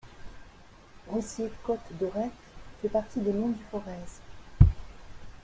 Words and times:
Rozier-Côtes-d'Aurec 1.09 2.31
fait 2.81 2.89
partie 2.89 3.19
des 3.19 3.33
monts 3.33 3.49
du 3.49 3.63
Forez. 3.69 4.65